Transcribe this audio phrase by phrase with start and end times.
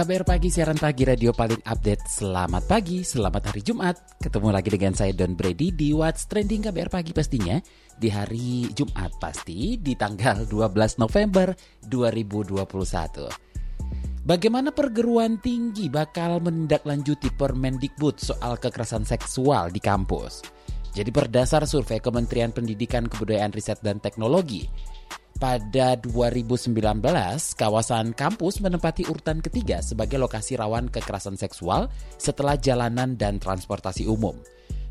[0.00, 2.08] KBR Pagi, siaran pagi radio paling update.
[2.08, 4.00] Selamat pagi, selamat hari Jumat.
[4.16, 7.60] Ketemu lagi dengan saya Don Brady di What's Trending KBR Pagi pastinya.
[8.00, 11.52] Di hari Jumat pasti, di tanggal 12 November
[11.84, 14.24] 2021.
[14.24, 20.40] Bagaimana perguruan tinggi bakal menindaklanjuti Permendikbud soal kekerasan seksual di kampus?
[20.96, 24.64] Jadi berdasar survei Kementerian Pendidikan Kebudayaan Riset dan Teknologi,
[25.40, 26.76] pada 2019,
[27.56, 31.88] kawasan kampus menempati urutan ketiga sebagai lokasi rawan kekerasan seksual
[32.20, 34.36] setelah jalanan dan transportasi umum.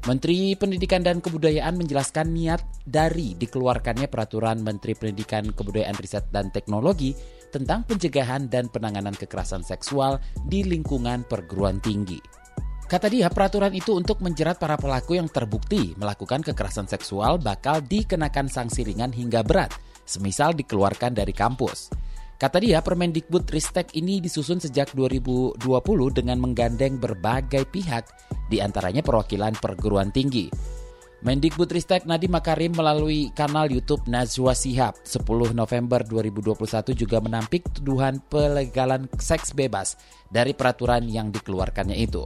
[0.10, 7.14] Menteri Pendidikan dan Kebudayaan menjelaskan niat dari dikeluarkannya peraturan Menteri Pendidikan Kebudayaan Riset dan Teknologi
[7.54, 10.18] tentang pencegahan dan penanganan kekerasan seksual
[10.50, 12.18] di lingkungan perguruan tinggi.
[12.90, 18.50] Kata dia, peraturan itu untuk menjerat para pelaku yang terbukti melakukan kekerasan seksual bakal dikenakan
[18.50, 19.70] sanksi ringan hingga berat–
[20.10, 21.94] semisal dikeluarkan dari kampus.
[22.40, 25.60] Kata dia, Permendikbud Ristek ini disusun sejak 2020
[26.16, 28.08] dengan menggandeng berbagai pihak,
[28.48, 30.48] di antaranya perwakilan perguruan tinggi.
[31.20, 38.24] Mendikbud Ristek Nadiem Makarim melalui kanal YouTube Najwa Sihab 10 November 2021 juga menampik tuduhan
[38.32, 40.00] pelegalan seks bebas
[40.32, 42.24] dari peraturan yang dikeluarkannya itu.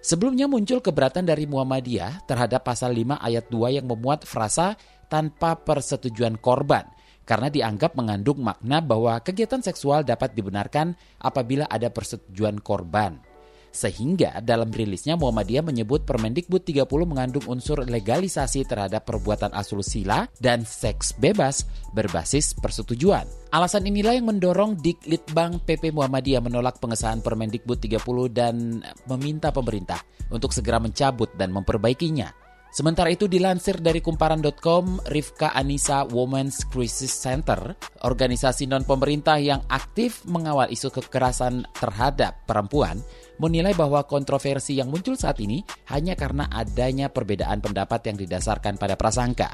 [0.00, 4.80] Sebelumnya muncul keberatan dari Muhammadiyah terhadap pasal 5 ayat 2 yang memuat frasa
[5.12, 6.88] tanpa persetujuan korban–
[7.22, 13.32] karena dianggap mengandung makna bahwa kegiatan seksual dapat dibenarkan apabila ada persetujuan korban.
[13.72, 21.16] Sehingga dalam rilisnya Muhammadiyah menyebut Permendikbud 30 mengandung unsur legalisasi terhadap perbuatan asusila dan seks
[21.16, 21.64] bebas
[21.96, 23.24] berbasis persetujuan.
[23.48, 30.52] Alasan inilah yang mendorong Diklitbang PP Muhammadiyah menolak pengesahan Permendikbud 30 dan meminta pemerintah untuk
[30.52, 32.41] segera mencabut dan memperbaikinya.
[32.72, 40.72] Sementara itu dilansir dari kumparan.com, Rifka Anissa Women's Crisis Center, organisasi non-pemerintah yang aktif mengawal
[40.72, 43.04] isu kekerasan terhadap perempuan,
[43.36, 45.60] menilai bahwa kontroversi yang muncul saat ini
[45.92, 49.52] hanya karena adanya perbedaan pendapat yang didasarkan pada prasangka.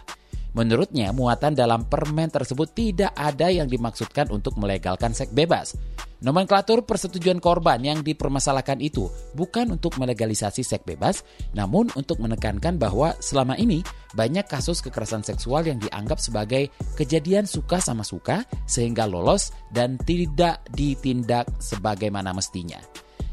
[0.58, 5.78] Menurutnya, muatan dalam permen tersebut tidak ada yang dimaksudkan untuk melegalkan seks bebas.
[6.18, 9.06] Nomenklatur persetujuan korban yang dipermasalahkan itu
[9.38, 11.22] bukan untuk melegalisasi seks bebas,
[11.54, 13.86] namun untuk menekankan bahwa selama ini
[14.18, 20.66] banyak kasus kekerasan seksual yang dianggap sebagai kejadian suka sama suka sehingga lolos dan tidak
[20.74, 22.82] ditindak sebagaimana mestinya.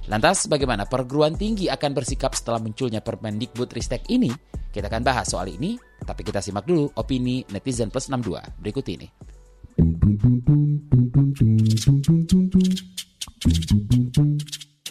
[0.06, 4.30] Lantas bagaimana perguruan tinggi akan bersikap setelah munculnya Permendikbud Ristek ini?
[4.70, 5.74] Kita akan bahas soal ini,
[6.06, 9.08] tapi kita simak dulu opini netizen plus 62 berikut ini.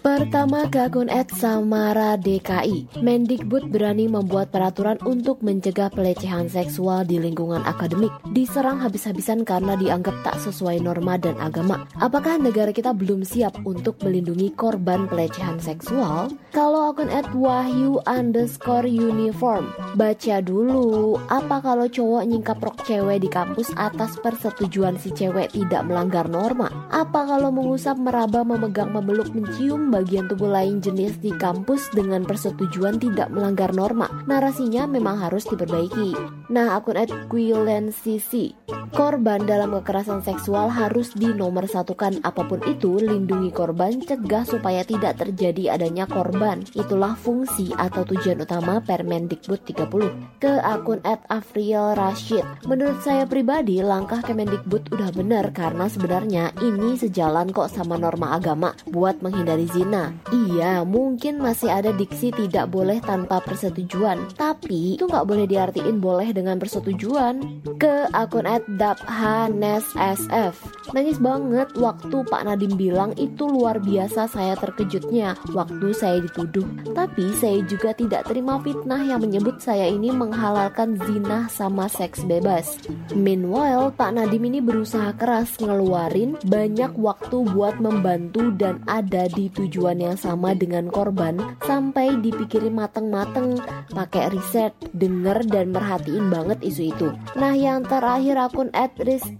[0.04, 7.64] Pertama akun Ed Samara DKI, Mendikbud berani membuat peraturan untuk mencegah pelecehan seksual di lingkungan
[7.64, 8.12] akademik.
[8.36, 11.88] Diserang habis-habisan karena dianggap tak sesuai norma dan agama.
[12.04, 16.28] Apakah negara kita belum siap untuk melindungi korban pelecehan seksual?
[16.52, 23.32] Kalau akun Ed Wahyu underscore uniform, baca dulu, apa kalau cowok nyingkap rok cewek di
[23.32, 26.68] kampus atas persetujuan si cewek tidak melanggar norma?
[26.92, 32.98] Apa kalau mengusap, meraba, memegang, memeluk, mencium bagian tubuh lain jenis di kampus dengan persetujuan
[32.98, 34.10] tidak melanggar norma.
[34.26, 36.18] Narasinya memang harus diperbaiki.
[36.50, 36.98] Nah, akun
[37.30, 38.58] @quilensisi.
[38.94, 45.74] Korban dalam kekerasan seksual harus dinomorsatukan apa pun itu, lindungi korban, cegah supaya tidak terjadi
[45.78, 46.62] adanya korban.
[46.74, 50.10] Itulah fungsi atau tujuan utama Permendikbud 30.
[50.38, 52.46] Ke akun @afriel Rashid.
[52.66, 58.72] Menurut saya pribadi, langkah Kemendikbud udah benar karena sebenarnya ini sejalan kok sama norma agama
[58.88, 65.04] buat menghindari zina Nah, iya mungkin masih ada diksi tidak boleh tanpa persetujuan, tapi itu
[65.04, 67.60] nggak boleh diartiin boleh dengan persetujuan.
[67.76, 68.48] Ke akun
[68.80, 70.56] @dabhanessf.
[70.96, 76.64] Nangis banget waktu Pak Nadim bilang itu luar biasa saya terkejutnya waktu saya dituduh.
[76.96, 82.80] Tapi saya juga tidak terima fitnah yang menyebut saya ini menghalalkan zina sama seks bebas.
[83.12, 89.73] Meanwhile, Pak Nadim ini berusaha keras ngeluarin banyak waktu buat membantu dan ada di tujuan
[89.82, 93.58] yang sama dengan korban sampai dipikirin mateng-mateng,
[93.90, 97.08] pakai riset, denger dan merhatiin banget isu itu.
[97.34, 99.34] Nah yang terakhir akun @rismnhfhh.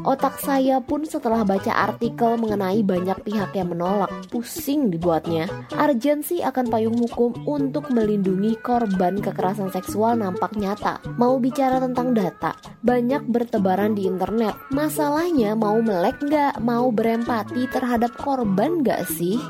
[0.00, 5.44] Otak saya pun setelah baca artikel mengenai banyak pihak yang menolak, pusing dibuatnya.
[5.76, 11.02] Arjensi akan payung hukum untuk melindungi korban kekerasan seksual nampak nyata.
[11.20, 14.56] Mau bicara tentang data, banyak bertebaran di internet.
[14.70, 19.42] Masalahnya mau melek nggak, mau berempati terhadap korban nggak sih?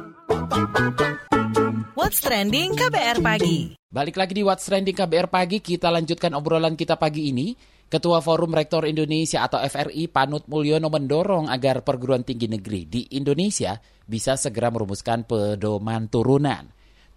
[1.93, 6.97] What's Trending KBR Pagi Balik lagi di What's Trending KBR Pagi, kita lanjutkan obrolan kita
[6.97, 7.53] pagi ini.
[7.91, 13.77] Ketua Forum Rektor Indonesia atau FRI Panut Mulyono mendorong agar perguruan tinggi negeri di Indonesia
[14.07, 16.71] bisa segera merumuskan pedoman turunan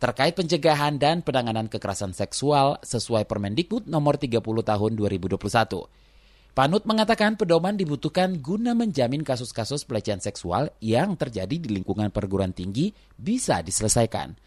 [0.04, 6.03] terkait pencegahan dan penanganan kekerasan seksual sesuai Permendikbud nomor 30 tahun 2021.
[6.54, 12.94] Panut mengatakan pedoman dibutuhkan guna menjamin kasus-kasus pelecehan seksual yang terjadi di lingkungan perguruan tinggi
[13.18, 14.38] bisa diselesaikan.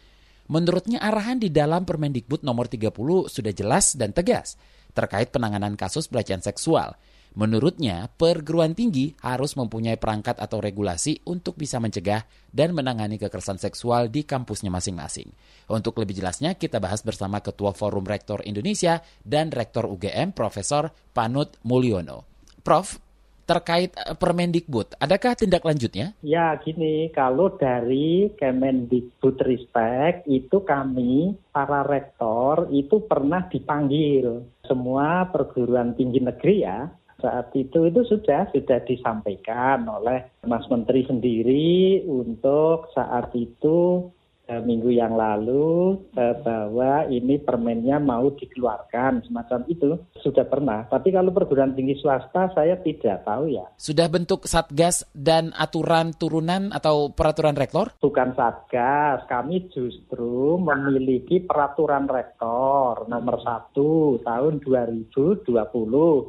[0.47, 2.95] Menurutnya arahan di dalam Permendikbud nomor 30
[3.27, 4.55] sudah jelas dan tegas
[4.95, 6.95] terkait penanganan kasus pelecehan seksual.
[7.37, 14.09] Menurutnya, perguruan tinggi harus mempunyai perangkat atau regulasi untuk bisa mencegah dan menangani kekerasan seksual
[14.09, 15.29] di kampusnya masing-masing.
[15.69, 21.61] Untuk lebih jelasnya, kita bahas bersama Ketua Forum Rektor Indonesia dan Rektor UGM, Profesor Panut
[21.61, 22.25] Mulyono.
[22.65, 22.97] Prof,
[23.45, 26.17] terkait eh, Permendikbud, adakah tindak lanjutnya?
[26.25, 35.93] Ya, gini, kalau dari Kemendikbud Ristek itu kami para rektor itu pernah dipanggil semua perguruan
[35.93, 43.33] tinggi negeri ya saat itu itu sudah sudah disampaikan oleh Mas Menteri sendiri untuk saat
[43.33, 44.05] itu
[44.45, 50.85] eh, minggu yang lalu eh, bahwa ini permennya mau dikeluarkan semacam itu sudah pernah.
[50.85, 53.65] Tapi kalau perguruan tinggi swasta saya tidak tahu ya.
[53.81, 57.97] Sudah bentuk satgas dan aturan turunan atau peraturan rektor?
[57.97, 65.49] Bukan satgas, kami justru memiliki peraturan rektor nomor satu tahun 2020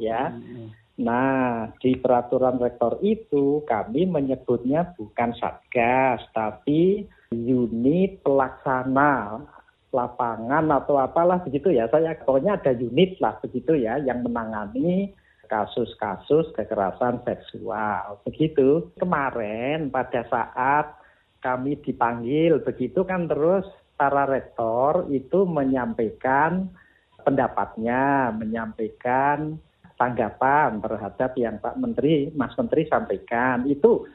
[0.01, 0.33] ya.
[0.33, 9.39] Hmm Nah, di peraturan rektor itu kami menyebutnya bukan satgas, tapi unit pelaksana
[9.95, 11.87] lapangan atau apalah begitu ya.
[11.87, 15.15] Saya pokoknya ada unit lah begitu ya yang menangani
[15.47, 18.19] kasus-kasus kekerasan seksual.
[18.27, 18.91] Begitu.
[18.99, 20.99] Kemarin pada saat
[21.39, 23.63] kami dipanggil begitu kan terus
[23.95, 26.67] para rektor itu menyampaikan
[27.23, 29.59] pendapatnya, menyampaikan
[29.99, 33.67] tanggapan terhadap yang Pak Menteri, Mas Menteri sampaikan.
[33.67, 34.07] Itu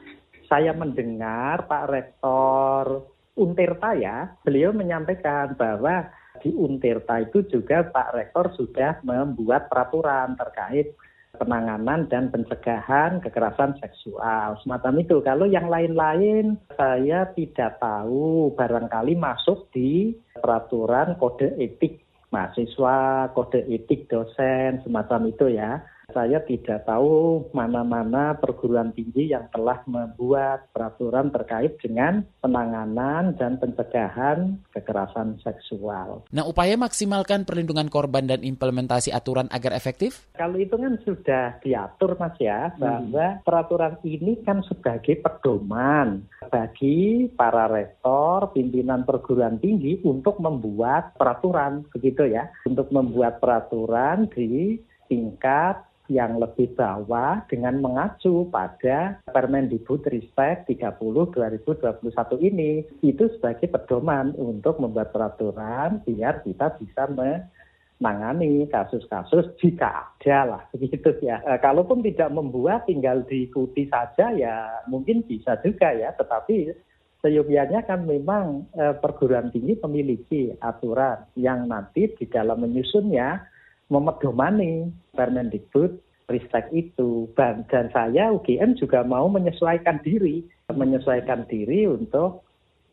[0.49, 3.05] saya mendengar Pak Rektor
[3.35, 6.09] Untirta ya, beliau menyampaikan bahwa
[6.39, 10.95] di Untirta itu juga Pak Rektor sudah membuat peraturan terkait
[11.35, 15.19] penanganan dan pencegahan kekerasan seksual semacam itu.
[15.19, 24.09] Kalau yang lain-lain saya tidak tahu barangkali masuk di peraturan kode etik mahasiswa, kode etik
[24.09, 25.81] dosen, semacam itu ya.
[26.15, 34.63] Saya tidak tahu mana-mana perguruan tinggi yang telah membuat peraturan terkait dengan penanganan dan pencegahan
[34.71, 36.23] kekerasan seksual.
[36.31, 40.31] Nah, upaya maksimalkan perlindungan korban dan implementasi aturan agar efektif?
[40.39, 42.79] Kalau itu kan sudah diatur, Mas ya, hmm.
[42.79, 43.39] bahwa hmm.
[43.43, 52.23] peraturan ini kan sebagai pedoman bagi para rektor, pimpinan perguruan tinggi untuk membuat peraturan, begitu
[52.23, 54.79] ya, untuk membuat peraturan di
[55.11, 61.33] tingkat yang lebih bawah dengan mengacu pada Permendikbud Ristek 30 2021
[62.45, 70.63] ini itu sebagai pedoman untuk membuat peraturan biar kita bisa menangani kasus-kasus jika ada lah
[70.73, 71.41] begitu ya.
[71.41, 76.69] E, kalaupun tidak membuat tinggal diikuti saja ya mungkin bisa juga ya tetapi
[77.25, 83.54] seyogianya kan memang e, perguruan tinggi memiliki aturan yang nanti di dalam menyusunnya
[83.91, 90.41] memedomani Permendikbud Ristek itu dan, saya UGM juga mau menyesuaikan diri
[90.73, 92.41] menyesuaikan diri untuk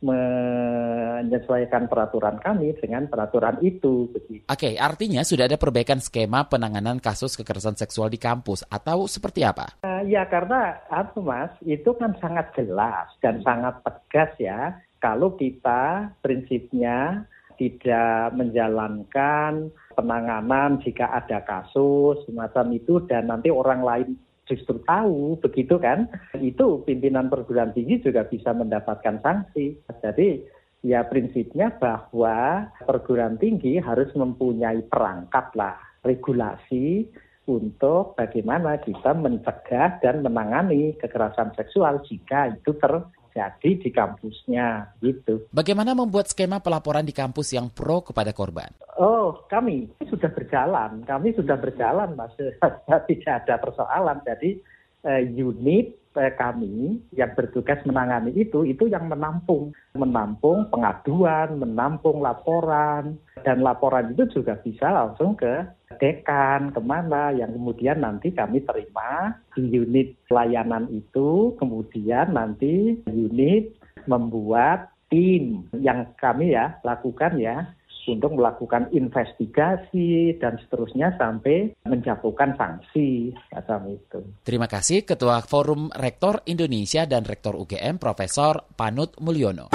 [0.02, 4.10] menyesuaikan peraturan kami dengan peraturan itu.
[4.50, 9.78] Oke, artinya sudah ada perbaikan skema penanganan kasus kekerasan seksual di kampus atau seperti apa?
[9.86, 14.74] Uh, ya karena apa mas, itu kan sangat jelas dan sangat tegas ya.
[14.98, 17.22] Kalau kita prinsipnya
[17.54, 24.08] tidak menjalankan penanganan jika ada kasus semacam itu dan nanti orang lain
[24.46, 26.10] justru tahu begitu kan?
[26.36, 29.78] Itu pimpinan perguruan tinggi juga bisa mendapatkan sanksi.
[30.02, 30.42] Jadi
[30.82, 37.06] ya prinsipnya bahwa perguruan tinggi harus mempunyai perangkat lah regulasi
[37.46, 45.48] untuk bagaimana kita mencegah dan menangani kekerasan seksual jika itu ter terjadi di kampusnya gitu.
[45.48, 48.68] Bagaimana membuat skema pelaporan di kampus yang pro kepada korban?
[49.00, 51.00] Oh, kami sudah berjalan.
[51.08, 52.36] Kami sudah berjalan, Mas.
[53.08, 54.20] Tidak ada persoalan.
[54.28, 54.60] Jadi
[55.08, 59.72] eh, unit kami yang bertugas menangani itu itu yang menampung.
[59.96, 63.16] Menampung pengaduan, menampung laporan.
[63.42, 65.64] Dan laporan itu juga bisa langsung ke
[66.00, 71.56] dekan ke mana yang kemudian nanti kami terima di unit pelayanan itu.
[71.56, 73.72] Kemudian nanti unit
[74.04, 77.68] membuat tim yang kami ya lakukan ya
[78.08, 84.20] untuk melakukan investigasi dan seterusnya sampai menjatuhkan sanksi macam itu.
[84.42, 89.70] Terima kasih Ketua Forum Rektor Indonesia dan Rektor UGM Profesor Panut Mulyono.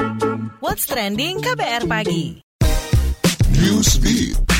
[0.60, 2.44] What's trending KBR pagi?
[3.58, 4.57] Newsbeat.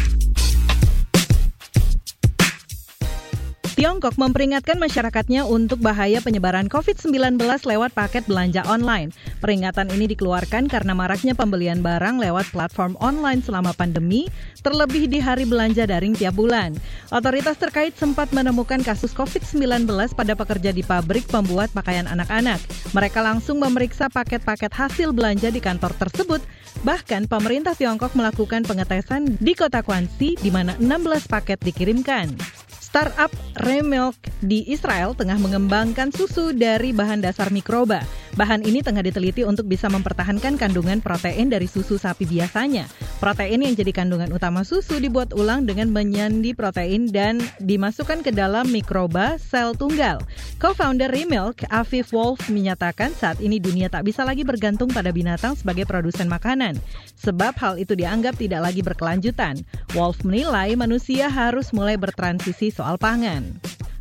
[3.78, 9.14] Tiongkok memperingatkan masyarakatnya untuk bahaya penyebaran COVID-19 lewat paket belanja online.
[9.38, 14.34] Peringatan ini dikeluarkan karena maraknya pembelian barang lewat platform online selama pandemi,
[14.66, 16.74] terlebih di hari belanja daring tiap bulan.
[17.14, 19.86] Otoritas terkait sempat menemukan kasus COVID-19
[20.18, 22.58] pada pekerja di pabrik pembuat pakaian anak-anak.
[22.98, 26.42] Mereka langsung memeriksa paket-paket hasil belanja di kantor tersebut.
[26.82, 32.57] Bahkan pemerintah Tiongkok melakukan pengetesan di kota Kwansi di mana 16 paket dikirimkan.
[32.88, 33.28] Startup
[33.68, 38.00] Remilk di Israel tengah mengembangkan susu dari bahan dasar mikroba.
[38.40, 42.88] Bahan ini tengah diteliti untuk bisa mempertahankan kandungan protein dari susu sapi biasanya.
[43.18, 48.70] Protein yang jadi kandungan utama susu dibuat ulang dengan menyandi protein dan dimasukkan ke dalam
[48.70, 50.22] mikroba sel tunggal.
[50.62, 55.90] Co-founder Remilk, Afif Wolf, menyatakan saat ini dunia tak bisa lagi bergantung pada binatang sebagai
[55.90, 56.78] produsen makanan.
[57.20, 59.66] Sebab hal itu dianggap tidak lagi berkelanjutan.
[59.98, 63.58] Wolf menilai manusia harus mulai bertransisi soal pangan.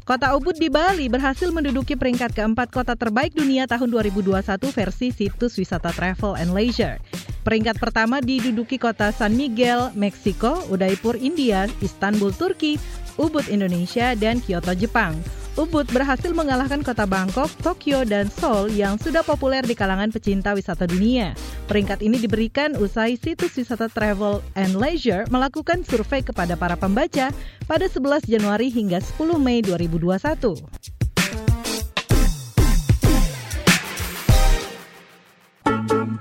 [0.06, 4.38] Kota Ubud di Bali berhasil menduduki peringkat keempat kota terbaik dunia tahun 2021
[4.70, 7.02] versi situs wisata travel and leisure.
[7.42, 12.78] Peringkat pertama diduduki kota San Miguel, Meksiko, Udaipur, India, Istanbul, Turki,
[13.18, 15.18] Ubud, Indonesia, dan Kyoto, Jepang.
[15.56, 20.84] Ubud berhasil mengalahkan kota Bangkok, Tokyo, dan Seoul yang sudah populer di kalangan pecinta wisata
[20.84, 21.32] dunia.
[21.64, 27.32] Peringkat ini diberikan usai situs wisata Travel and Leisure melakukan survei kepada para pembaca
[27.64, 30.60] pada 11 Januari hingga 10 Mei 2021.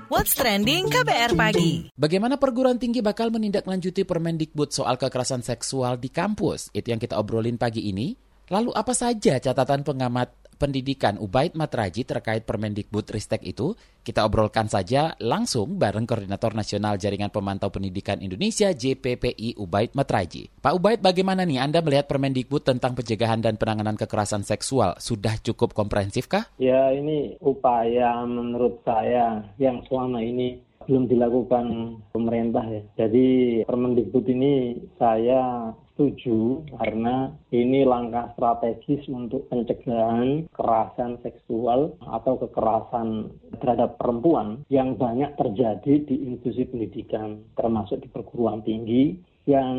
[0.08, 1.92] What's Trending KBR Pagi.
[1.92, 6.72] Bagaimana perguruan tinggi bakal menindaklanjuti Permendikbud soal kekerasan seksual di kampus?
[6.72, 8.25] Itu yang kita obrolin pagi ini.
[8.46, 13.74] Lalu apa saja catatan pengamat pendidikan Ubaid Matraji terkait Permendikbud Ristek itu?
[14.06, 20.46] Kita obrolkan saja langsung bareng Koordinator Nasional Jaringan Pemantau Pendidikan Indonesia JPPI Ubaid Matraji.
[20.62, 24.94] Pak Ubaid, bagaimana nih Anda melihat Permendikbud tentang pencegahan dan penanganan kekerasan seksual?
[25.02, 26.46] Sudah cukup komprehensif kah?
[26.62, 32.82] Ya, ini upaya menurut saya yang selama ini belum dilakukan pemerintah ya.
[33.04, 43.32] Jadi Permendikbud ini saya setuju karena ini langkah strategis untuk pencegahan kekerasan seksual atau kekerasan
[43.64, 49.16] terhadap perempuan yang banyak terjadi di institusi pendidikan termasuk di perguruan tinggi
[49.46, 49.78] yang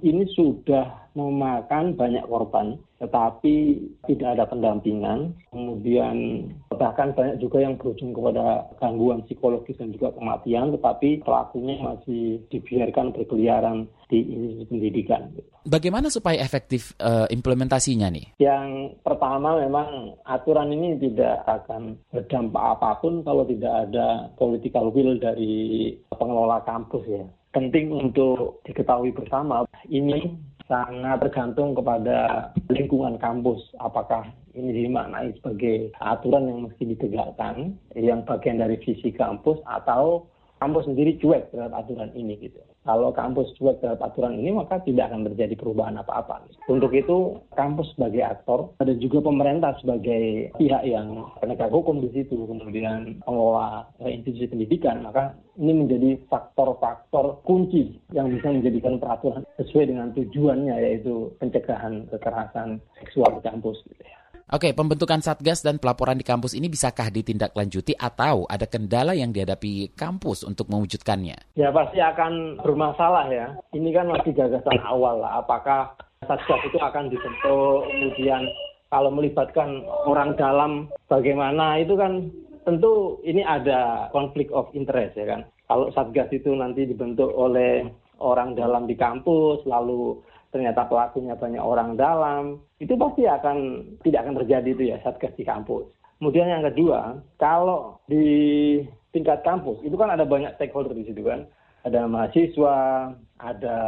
[0.00, 5.30] ini sudah memakan banyak korban, tetapi tidak ada pendampingan.
[5.52, 12.42] Kemudian bahkan banyak juga yang berujung kepada gangguan psikologis dan juga kematian, tetapi pelakunya masih
[12.50, 15.22] dibiarkan berkeliaran di institusi pendidikan.
[15.68, 18.34] Bagaimana supaya efektif uh, implementasinya nih?
[18.42, 25.14] Yang pertama memang aturan ini tidak akan berdampak apa pun kalau tidak ada political will
[25.20, 30.34] dari pengelola kampus ya penting untuk diketahui bersama ini
[30.66, 33.62] sangat tergantung kepada lingkungan kampus.
[33.78, 34.26] Apakah
[34.58, 40.26] ini dimaknai sebagai aturan yang mesti ditegakkan, yang bagian dari visi kampus, atau
[40.62, 42.60] kampus sendiri cuek terhadap aturan ini gitu.
[42.84, 46.44] Kalau kampus cuek terhadap aturan ini maka tidak akan terjadi perubahan apa-apa.
[46.68, 52.44] Untuk itu kampus sebagai aktor ada juga pemerintah sebagai pihak yang penegak hukum di situ
[52.44, 60.10] kemudian pengelola institusi pendidikan maka ini menjadi faktor-faktor kunci yang bisa menjadikan peraturan sesuai dengan
[60.12, 64.23] tujuannya yaitu pencegahan kekerasan seksual di kampus gitu ya.
[64.52, 69.96] Oke, pembentukan Satgas dan pelaporan di kampus ini bisakah ditindaklanjuti atau ada kendala yang dihadapi
[69.96, 71.56] kampus untuk mewujudkannya?
[71.56, 73.56] Ya pasti akan bermasalah ya.
[73.72, 75.40] Ini kan masih gagasan awal lah.
[75.40, 75.96] Apakah
[76.28, 78.44] Satgas itu akan dibentuk, kemudian
[78.92, 82.28] kalau melibatkan orang dalam bagaimana itu kan
[82.68, 85.48] tentu ini ada konflik of interest ya kan.
[85.64, 87.88] Kalau Satgas itu nanti dibentuk oleh
[88.20, 90.20] orang dalam di kampus, lalu
[90.54, 95.42] ternyata pelakunya banyak orang dalam, itu pasti akan tidak akan terjadi itu ya satgas di
[95.42, 95.90] kampus.
[96.22, 98.78] Kemudian yang kedua, kalau di
[99.10, 101.50] tingkat kampus itu kan ada banyak stakeholder di situ kan.
[101.84, 103.78] Ada mahasiswa, ada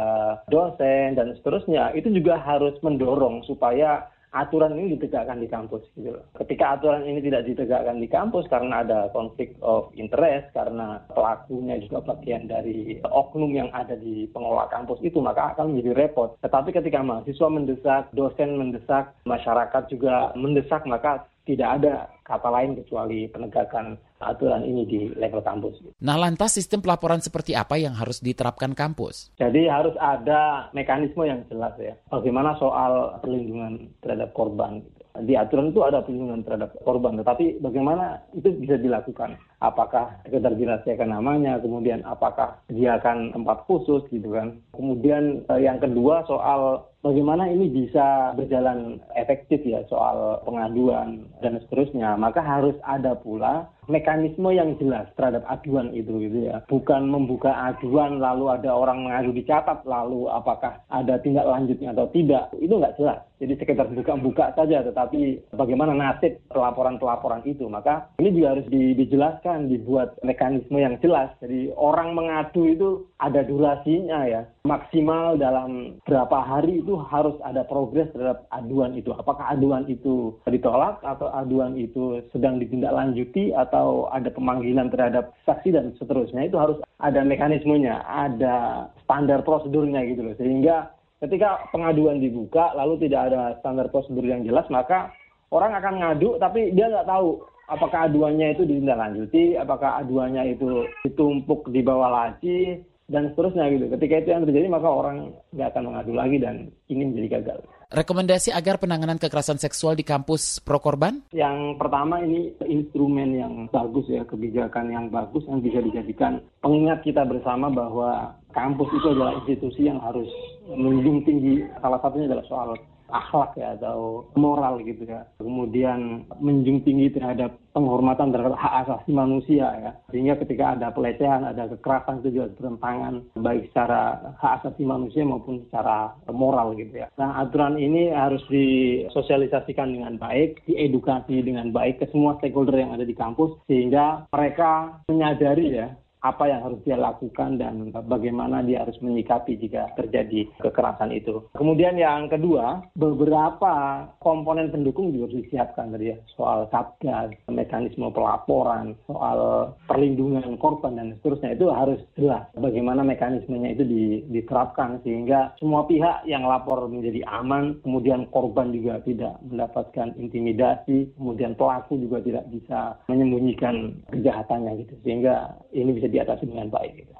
[0.53, 1.95] dosen dan seterusnya.
[1.97, 4.05] Itu juga harus mendorong supaya
[4.43, 6.13] aturan ini ditegakkan di kampus gitu.
[6.37, 12.13] Ketika aturan ini tidak ditegakkan di kampus karena ada konflik of interest, karena pelakunya juga
[12.13, 16.37] bagian dari oknum yang ada di pengelola kampus itu, maka akan menjadi repot.
[16.45, 23.31] Tetapi ketika mahasiswa mendesak, dosen mendesak, masyarakat juga mendesak, maka tidak ada kata lain kecuali
[23.31, 25.81] penegakan aturan ini di level kampus.
[26.01, 29.29] Nah, lantas sistem pelaporan seperti apa yang harus diterapkan kampus?
[29.37, 31.93] Jadi harus ada mekanisme yang jelas ya.
[32.09, 34.81] Bagaimana soal perlindungan terhadap korban.
[35.17, 39.33] Di aturan itu ada perlindungan terhadap korban, tetapi bagaimana itu bisa dilakukan?
[39.57, 44.61] Apakah sekedar dirahasiakan namanya, kemudian apakah dia akan tempat khusus gitu kan?
[44.77, 52.19] Kemudian eh, yang kedua soal bagaimana ini bisa berjalan efektif ya soal pengaduan dan seterusnya,
[52.19, 56.59] maka harus ada pula mekanisme yang jelas terhadap aduan itu gitu ya.
[56.67, 62.51] Bukan membuka aduan lalu ada orang mengadu dicatat lalu apakah ada tindak lanjutnya atau tidak.
[62.59, 63.23] Itu nggak jelas.
[63.39, 67.63] Jadi sekitar buka-buka saja tetapi bagaimana nasib pelaporan-pelaporan itu.
[67.71, 71.31] Maka ini juga harus dijelaskan, dibuat mekanisme yang jelas.
[71.39, 72.89] Jadi orang mengadu itu
[73.23, 74.41] ada durasinya ya.
[74.67, 79.15] Maksimal dalam berapa hari itu harus ada progres terhadap aduan itu.
[79.15, 85.95] Apakah aduan itu ditolak atau aduan itu sedang ditindaklanjuti atau ada pemanggilan terhadap saksi dan
[85.95, 86.51] seterusnya.
[86.51, 90.35] Itu harus ada mekanismenya, ada standar prosedurnya gitu loh.
[90.35, 90.91] Sehingga
[91.23, 95.15] ketika pengaduan dibuka lalu tidak ada standar prosedur yang jelas, maka
[95.51, 101.67] orang akan ngadu tapi dia nggak tahu apakah aduannya itu ditindaklanjuti, apakah aduannya itu ditumpuk
[101.69, 103.85] di bawah laci, dan seterusnya gitu.
[103.95, 105.17] Ketika itu yang terjadi maka orang
[105.55, 106.55] nggak akan mengadu lagi dan
[106.91, 107.59] ini menjadi gagal.
[107.87, 111.23] Rekomendasi agar penanganan kekerasan seksual di kampus pro korban?
[111.31, 117.23] Yang pertama ini instrumen yang bagus ya, kebijakan yang bagus yang bisa dijadikan pengingat kita
[117.23, 120.27] bersama bahwa kampus itu adalah institusi yang harus
[120.67, 121.63] menjunjung tinggi.
[121.79, 122.69] Salah satunya adalah soal
[123.09, 125.25] akhlak ya atau moral gitu ya.
[125.39, 129.91] Kemudian menjunjung tinggi terhadap penghormatan terhadap hak asasi manusia ya.
[130.09, 135.61] Sehingga ketika ada pelecehan, ada kekerasan itu juga bertentangan baik secara hak asasi manusia maupun
[135.69, 137.07] secara moral gitu ya.
[137.21, 143.05] Nah aturan ini harus disosialisasikan dengan baik, diedukasi dengan baik ke semua stakeholder yang ada
[143.05, 145.89] di kampus sehingga mereka menyadari ya
[146.25, 151.45] apa yang harus dia lakukan dan bagaimana dia harus menyikapi jika terjadi kekerasan itu.
[151.53, 158.97] Kemudian yang kedua, beberapa komponen pendukung juga harus disiapkan tadi ya, soal satgas, mekanisme pelaporan,
[159.05, 161.53] soal perlindungan korban dan seterusnya.
[161.53, 163.83] Itu harus jelas bagaimana mekanismenya itu
[164.27, 171.53] diterapkan sehingga semua pihak yang lapor menjadi aman, kemudian korban juga tidak mendapatkan intimidasi, kemudian
[171.53, 174.93] pelaku juga tidak bisa menyembunyikan kejahatannya gitu.
[175.05, 176.91] Sehingga ini bisa diatasi dengan baik.
[177.03, 177.13] Gitu.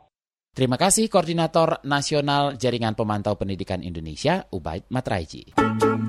[0.58, 5.54] Terima kasih Koordinator Nasional Jaringan Pemantau Pendidikan Indonesia, Ubaid Matraiji.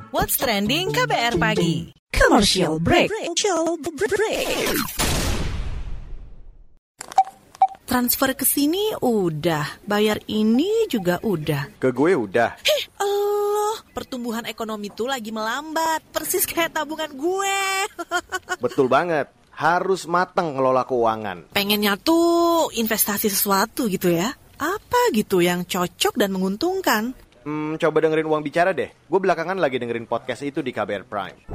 [0.09, 4.73] What's Trending KBR Pagi Commercial Break Break
[7.85, 11.77] Transfer ke sini udah, bayar ini juga udah.
[11.77, 12.57] Ke gue udah.
[12.61, 17.61] Heh, Allah, pertumbuhan ekonomi tuh lagi melambat, persis kayak tabungan gue.
[18.65, 21.51] Betul banget harus matang ngelola keuangan.
[21.51, 24.31] Pengennya tuh investasi sesuatu gitu ya.
[24.59, 27.11] Apa gitu yang cocok dan menguntungkan?
[27.43, 28.91] Hmm, coba dengerin uang bicara deh.
[29.11, 31.51] Gue belakangan lagi dengerin podcast itu di KBR Prime.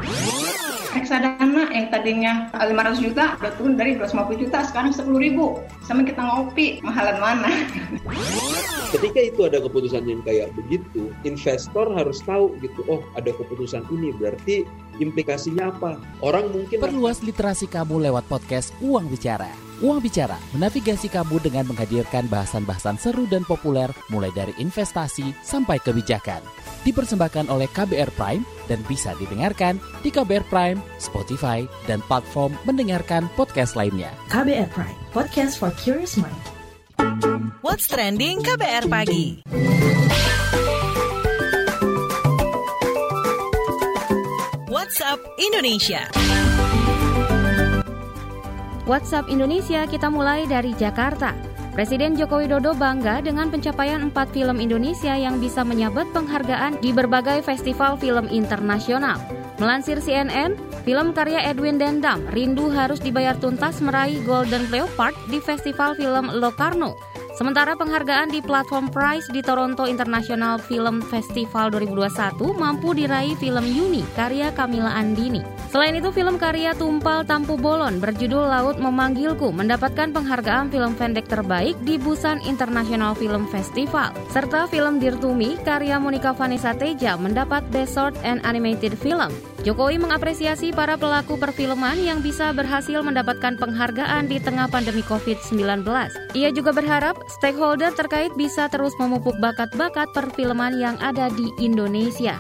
[0.94, 5.58] Reksadana yang tadinya 500 juta udah turun dari 250 juta sekarang 10 ribu.
[5.88, 7.50] Sama kita ngopi, mahalan mana?
[8.94, 14.14] Ketika itu ada keputusan yang kayak begitu, investor harus tahu gitu, oh ada keputusan ini
[14.14, 14.70] berarti
[15.02, 15.98] implikasinya apa?
[16.22, 19.50] Orang mungkin perluas literasi kamu lewat podcast Uang Bicara.
[19.82, 26.46] Uang Bicara menavigasi kamu dengan menghadirkan bahasan-bahasan seru dan populer mulai dari investasi sampai kebijakan.
[26.86, 33.74] Dipersembahkan oleh KBR Prime dan bisa didengarkan di KBR Prime, Spotify, dan platform mendengarkan podcast
[33.74, 34.14] lainnya.
[34.30, 36.63] KBR Prime, podcast for curious mind.
[37.64, 39.42] What's trending KBR pagi?
[44.70, 46.02] WhatsApp Indonesia.
[48.84, 51.34] WhatsApp Indonesia kita mulai dari Jakarta.
[51.74, 57.42] Presiden Joko Widodo bangga dengan pencapaian empat film Indonesia yang bisa menyabet penghargaan di berbagai
[57.42, 59.18] festival film internasional.
[59.58, 65.96] Melansir CNN, film karya Edwin Dendam, Rindu Harus Dibayar Tuntas meraih Golden Leopard di Festival
[65.96, 66.96] Film Locarno.
[67.34, 74.06] Sementara penghargaan di platform Prize di Toronto International Film Festival 2021 mampu diraih film Yuni
[74.14, 75.63] karya Camilla Andini.
[75.74, 81.74] Selain itu, film karya Tumpal Tampu Bolon berjudul Laut Memanggilku mendapatkan penghargaan film pendek terbaik
[81.82, 84.14] di Busan International Film Festival.
[84.30, 89.34] Serta film Dirtumi karya Monica Vanessa Teja mendapat Best Short and Animated Film.
[89.66, 95.90] Jokowi mengapresiasi para pelaku perfilman yang bisa berhasil mendapatkan penghargaan di tengah pandemi COVID-19.
[96.38, 102.38] Ia juga berharap stakeholder terkait bisa terus memupuk bakat-bakat perfilman yang ada di Indonesia.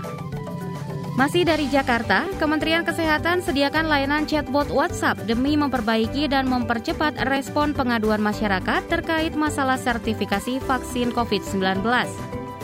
[1.13, 8.17] Masih dari Jakarta, Kementerian Kesehatan sediakan layanan chatbot WhatsApp demi memperbaiki dan mempercepat respon pengaduan
[8.17, 11.85] masyarakat terkait masalah sertifikasi vaksin COVID-19.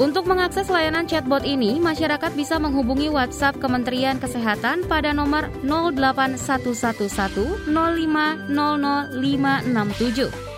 [0.01, 10.48] Untuk mengakses layanan chatbot ini, masyarakat bisa menghubungi WhatsApp Kementerian Kesehatan pada nomor 08111 0500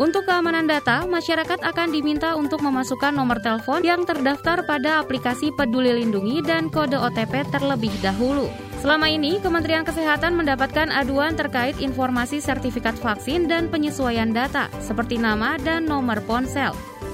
[0.00, 5.92] untuk keamanan data, masyarakat akan diminta untuk memasukkan nomor telepon yang terdaftar pada aplikasi Peduli
[6.00, 8.48] Lindungi dan kode OTP terlebih dahulu.
[8.80, 15.60] Selama ini, Kementerian Kesehatan mendapatkan aduan terkait informasi sertifikat vaksin dan penyesuaian data, seperti nama
[15.60, 16.72] dan nomor ponsel.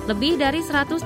[0.09, 1.05] Lebih dari 134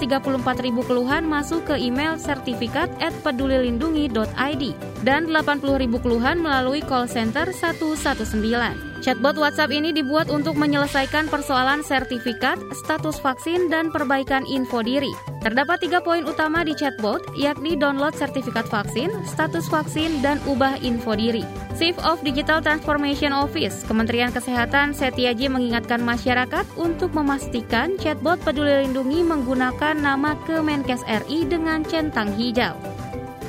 [0.63, 4.65] ribu keluhan masuk ke email sertifikat at pedulilindungi.id
[5.03, 8.92] dan 80 ribu keluhan melalui call center 119.
[9.03, 15.11] Chatbot WhatsApp ini dibuat untuk menyelesaikan persoalan sertifikat, status vaksin, dan perbaikan info diri.
[15.43, 21.19] Terdapat tiga poin utama di chatbot, yakni download sertifikat vaksin, status vaksin, dan ubah info
[21.19, 21.43] diri.
[21.75, 29.27] Chief of Digital Transformation Office, Kementerian Kesehatan Setiaji mengingatkan masyarakat untuk memastikan chatbot peduli lindungi
[29.27, 32.79] menggunakan nama Kemenkes RI dengan centang hijau.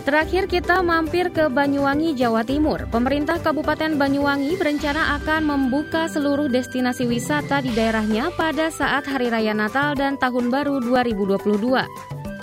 [0.03, 2.91] Terakhir kita mampir ke Banyuwangi, Jawa Timur.
[2.91, 9.55] Pemerintah Kabupaten Banyuwangi berencana akan membuka seluruh destinasi wisata di daerahnya pada saat Hari Raya
[9.55, 11.87] Natal dan Tahun Baru 2022.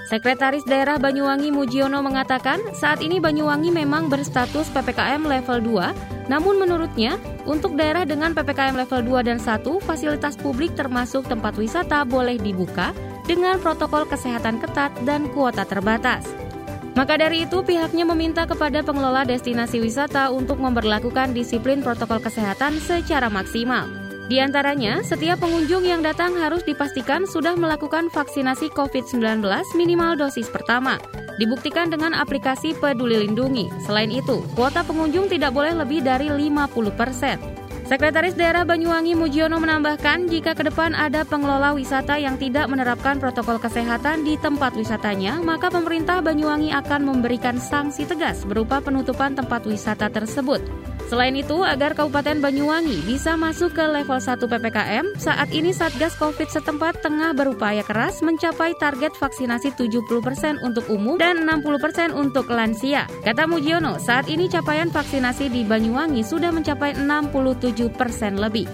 [0.08, 7.20] Sekretaris Daerah Banyuwangi Mujiono mengatakan, saat ini Banyuwangi memang berstatus PPKM level 2, namun menurutnya,
[7.44, 12.96] untuk daerah dengan PPKM level 2 dan 1, fasilitas publik termasuk tempat wisata boleh dibuka
[13.28, 16.49] dengan protokol kesehatan ketat dan kuota terbatas.
[16.98, 23.30] Maka dari itu, pihaknya meminta kepada pengelola destinasi wisata untuk memperlakukan disiplin protokol kesehatan secara
[23.30, 23.86] maksimal.
[24.30, 29.42] Di antaranya, setiap pengunjung yang datang harus dipastikan sudah melakukan vaksinasi COVID-19
[29.74, 31.02] minimal dosis pertama.
[31.42, 33.66] Dibuktikan dengan aplikasi Peduli Lindungi.
[33.82, 37.59] Selain itu, kuota pengunjung tidak boleh lebih dari 50 persen.
[37.90, 43.58] Sekretaris Daerah Banyuwangi Mujiono menambahkan jika ke depan ada pengelola wisata yang tidak menerapkan protokol
[43.58, 50.06] kesehatan di tempat wisatanya, maka pemerintah Banyuwangi akan memberikan sanksi tegas berupa penutupan tempat wisata
[50.06, 50.62] tersebut.
[51.10, 56.46] Selain itu, agar Kabupaten Banyuwangi bisa masuk ke level 1 PPKM, saat ini Satgas Covid
[56.46, 63.10] setempat tengah berupaya keras mencapai target vaksinasi 70% untuk umum dan 60% untuk lansia.
[63.26, 67.90] Kata Mujiono, saat ini capaian vaksinasi di Banyuwangi sudah mencapai 67%
[68.38, 68.70] lebih.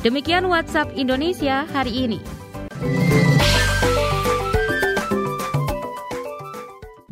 [0.00, 2.20] Demikian WhatsApp Indonesia hari ini.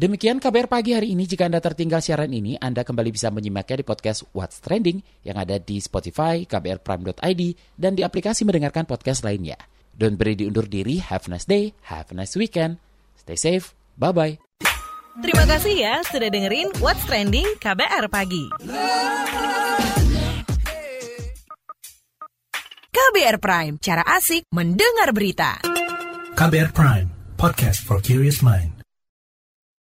[0.02, 1.30] Demikian kabar pagi hari ini.
[1.30, 5.62] Jika Anda tertinggal siaran ini, Anda kembali bisa menyimaknya di podcast What's Trending yang ada
[5.62, 7.42] di Spotify, kbrprime.id,
[7.78, 9.54] dan di aplikasi mendengarkan podcast lainnya.
[9.94, 10.98] Don't beri diundur diri.
[10.98, 11.70] Have a nice day.
[11.86, 12.82] Have a nice weekend.
[13.14, 13.78] Stay safe.
[13.94, 14.42] Bye-bye.
[15.22, 18.50] Terima kasih ya sudah dengerin What's Trending KBR Pagi.
[22.90, 25.62] KBR Prime, cara asik mendengar berita.
[26.34, 27.06] KBR Prime,
[27.38, 28.71] podcast for curious mind.